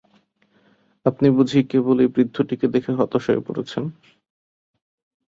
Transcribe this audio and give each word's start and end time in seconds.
আপনি 1.05 1.27
বুঝি 1.37 1.59
কেবল 1.71 1.97
এই 1.99 2.09
বৃদ্ধটিকে 2.15 2.65
দেখে 2.67 2.91
হতাশ 2.99 3.23
হয়ে 3.29 3.45
পড়েছেন। 3.47 3.83